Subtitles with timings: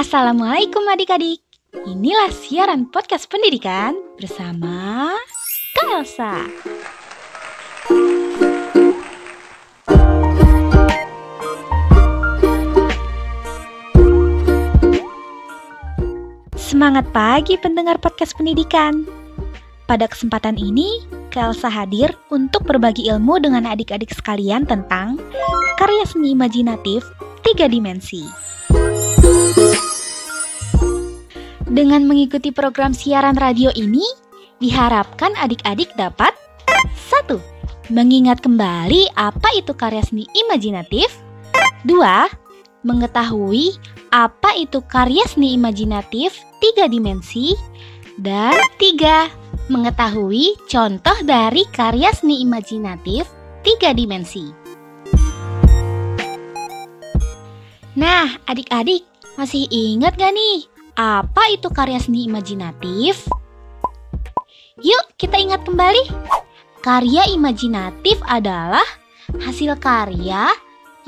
[0.00, 1.44] Assalamualaikum adik-adik.
[1.84, 5.12] Inilah siaran podcast pendidikan bersama
[5.76, 6.40] Kak Elsa.
[16.56, 19.04] Semangat pagi pendengar podcast pendidikan.
[19.84, 25.20] Pada kesempatan ini, Kak Elsa hadir untuk berbagi ilmu dengan adik-adik sekalian tentang
[25.76, 27.04] karya seni imajinatif
[27.44, 28.48] tiga dimensi.
[31.70, 34.04] Dengan mengikuti program siaran radio ini,
[34.60, 36.34] diharapkan adik-adik dapat
[37.10, 37.40] 1.
[37.90, 41.10] Mengingat kembali apa itu karya seni imajinatif
[41.86, 41.94] 2.
[42.86, 43.74] Mengetahui
[44.14, 47.56] apa itu karya seni imajinatif tiga dimensi
[48.20, 49.72] Dan 3.
[49.72, 53.26] Mengetahui contoh dari karya seni imajinatif
[53.66, 54.60] tiga dimensi
[57.98, 59.09] Nah, adik-adik,
[59.40, 60.68] masih ingat gak nih
[61.00, 63.24] apa itu karya seni imajinatif?
[64.84, 66.12] Yuk kita ingat kembali.
[66.84, 68.84] Karya imajinatif adalah
[69.40, 70.44] hasil karya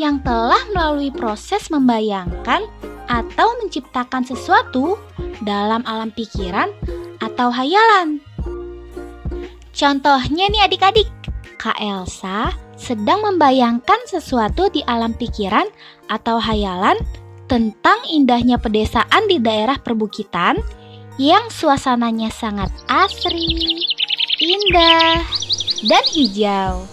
[0.01, 2.65] yang telah melalui proses membayangkan
[3.05, 4.97] atau menciptakan sesuatu
[5.45, 6.73] dalam alam pikiran
[7.21, 8.17] atau hayalan.
[9.77, 11.09] Contohnya nih adik-adik,
[11.61, 12.49] Kak Elsa
[12.81, 15.69] sedang membayangkan sesuatu di alam pikiran
[16.09, 16.97] atau hayalan
[17.51, 20.59] tentang indahnya pedesaan di daerah perbukitan
[21.21, 23.85] yang suasananya sangat asri,
[24.41, 25.21] indah,
[25.85, 26.89] dan hijau.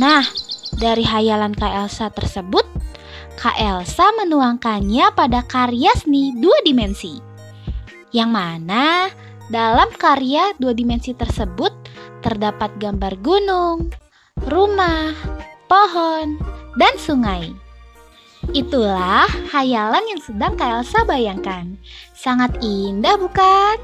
[0.00, 0.26] Nah,
[0.74, 2.66] dari hayalan Kak Elsa tersebut,
[3.38, 7.20] Kak Elsa menuangkannya pada karya seni dua dimensi.
[8.10, 9.10] Yang mana
[9.50, 11.70] dalam karya dua dimensi tersebut
[12.24, 13.92] terdapat gambar gunung,
[14.48, 15.14] rumah,
[15.70, 16.40] pohon,
[16.80, 17.63] dan sungai.
[18.52, 21.80] Itulah hayalan yang sedang Kak Elsa bayangkan.
[22.12, 23.76] Sangat indah bukan?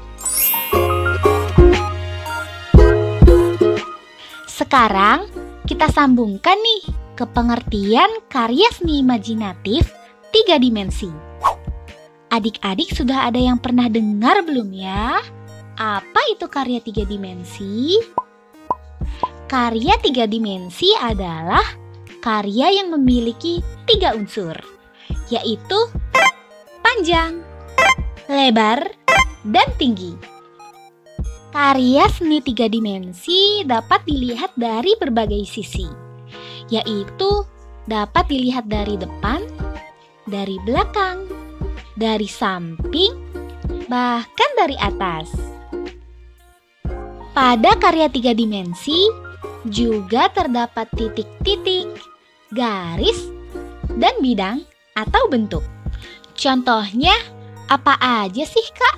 [4.45, 5.25] Sekarang
[5.65, 9.89] kita sambungkan nih ke pengertian karya seni imajinatif
[10.29, 11.09] tiga dimensi.
[12.29, 15.19] Adik-adik sudah ada yang pernah dengar belum ya?
[15.75, 17.97] Apa itu karya tiga dimensi?
[19.49, 21.80] Karya tiga dimensi adalah
[22.21, 24.53] karya yang memiliki tiga unsur,
[25.33, 25.79] yaitu
[26.85, 27.41] panjang,
[28.29, 28.93] lebar,
[29.49, 30.13] dan tinggi.
[31.51, 35.89] Karya seni tiga dimensi dapat dilihat dari berbagai sisi,
[36.71, 37.43] yaitu
[37.89, 39.41] dapat dilihat dari depan,
[40.29, 41.27] dari belakang,
[41.97, 43.11] dari samping,
[43.89, 45.27] bahkan dari atas.
[47.35, 49.09] Pada karya tiga dimensi
[49.67, 52.10] juga terdapat titik-titik,
[52.51, 53.31] garis,
[53.97, 54.63] dan bidang
[54.95, 55.63] atau bentuk.
[56.35, 57.13] Contohnya
[57.71, 58.97] apa aja sih kak?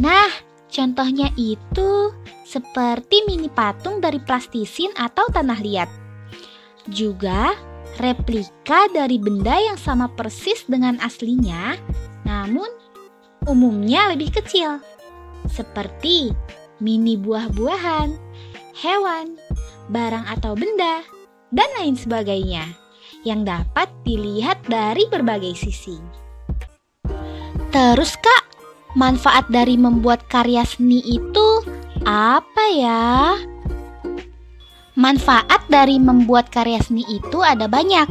[0.00, 0.30] Nah,
[0.68, 2.10] contohnya itu
[2.44, 5.90] seperti mini patung dari plastisin atau tanah liat.
[6.90, 7.54] Juga
[7.98, 11.78] replika dari benda yang sama persis dengan aslinya,
[12.26, 12.68] namun
[13.46, 14.80] umumnya lebih kecil.
[15.48, 16.32] Seperti
[16.80, 18.16] mini buah-buahan,
[18.80, 19.36] hewan,
[19.92, 21.04] barang atau benda,
[21.54, 22.66] dan lain sebagainya
[23.22, 25.96] yang dapat dilihat dari berbagai sisi.
[27.70, 28.42] Terus kak,
[28.94, 31.46] manfaat dari membuat karya seni itu
[32.06, 33.34] apa ya?
[34.94, 38.06] Manfaat dari membuat karya seni itu ada banyak.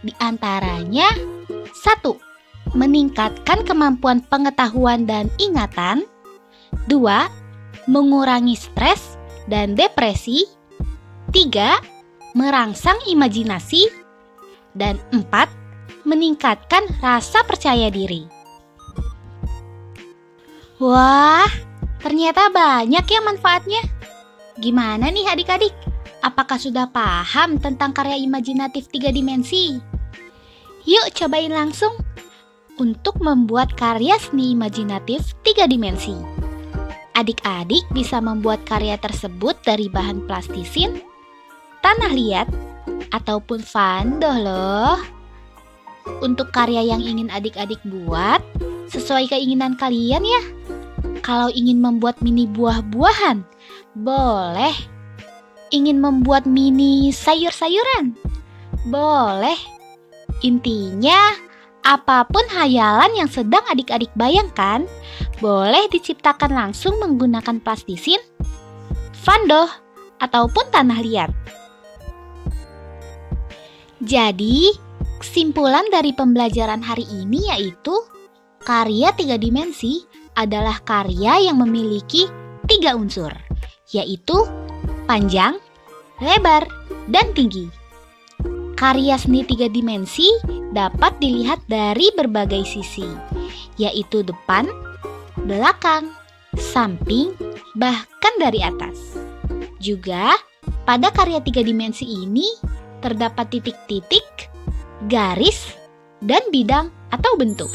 [0.00, 1.12] Di antaranya,
[1.76, 2.16] satu,
[2.72, 6.08] meningkatkan kemampuan pengetahuan dan ingatan.
[6.88, 7.28] Dua,
[7.84, 10.48] mengurangi stres dan depresi.
[11.32, 11.76] Tiga,
[12.32, 13.88] merangsang imajinasi,
[14.72, 15.52] dan empat,
[16.08, 18.24] meningkatkan rasa percaya diri.
[20.82, 21.46] Wah,
[22.02, 23.82] ternyata banyak ya manfaatnya.
[24.58, 25.70] Gimana nih adik-adik?
[26.22, 29.78] Apakah sudah paham tentang karya imajinatif tiga dimensi?
[30.82, 31.94] Yuk cobain langsung
[32.82, 36.14] untuk membuat karya seni imajinatif tiga dimensi.
[37.14, 40.98] Adik-adik bisa membuat karya tersebut dari bahan plastisin,
[41.82, 42.48] tanah liat,
[43.12, 44.96] ataupun fandoh loh.
[46.24, 48.42] Untuk karya yang ingin adik-adik buat,
[48.90, 50.42] sesuai keinginan kalian ya.
[51.22, 53.46] Kalau ingin membuat mini buah-buahan,
[53.94, 54.74] boleh.
[55.70, 58.18] Ingin membuat mini sayur-sayuran,
[58.90, 59.56] boleh.
[60.42, 61.32] Intinya,
[61.86, 64.90] apa pun hayalan yang sedang adik-adik bayangkan,
[65.38, 68.18] boleh diciptakan langsung menggunakan plastisin,
[69.14, 69.70] fandoh,
[70.18, 71.30] ataupun tanah liat.
[74.02, 74.74] Jadi,
[75.22, 77.94] kesimpulan dari pembelajaran hari ini yaitu
[78.62, 80.06] Karya tiga dimensi
[80.38, 82.30] adalah karya yang memiliki
[82.70, 83.34] tiga unsur,
[83.90, 84.38] yaitu
[85.10, 85.58] panjang,
[86.22, 86.62] lebar,
[87.10, 87.66] dan tinggi.
[88.78, 90.30] Karya seni tiga dimensi
[90.70, 93.06] dapat dilihat dari berbagai sisi,
[93.82, 94.70] yaitu depan,
[95.42, 96.14] belakang,
[96.54, 97.34] samping,
[97.74, 99.18] bahkan dari atas.
[99.82, 100.38] Juga,
[100.86, 102.46] pada karya tiga dimensi ini
[103.02, 104.48] terdapat titik-titik,
[105.10, 105.74] garis,
[106.22, 107.68] dan bidang atau bentuk.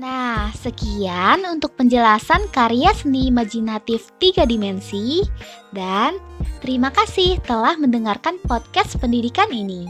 [0.00, 5.22] Nah, sekian untuk penjelasan karya seni imajinatif tiga dimensi
[5.70, 6.18] dan
[6.58, 9.86] terima kasih telah mendengarkan podcast pendidikan ini.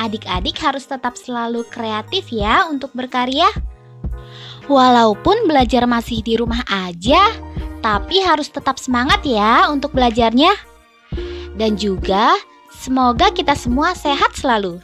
[0.00, 3.52] Adik-adik harus tetap selalu kreatif ya untuk berkarya.
[4.72, 7.20] Walaupun belajar masih di rumah aja,
[7.84, 10.48] tapi harus tetap semangat ya untuk belajarnya.
[11.52, 12.32] Dan juga
[12.72, 14.80] semoga kita semua sehat selalu.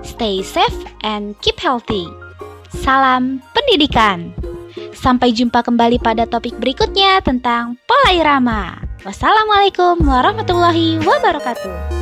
[0.00, 2.08] Stay safe and keep healthy.
[2.80, 4.32] Salam pendidikan.
[4.96, 8.80] Sampai jumpa kembali pada topik berikutnya tentang pola irama.
[9.04, 11.95] Wassalamualaikum warahmatullahi wabarakatuh.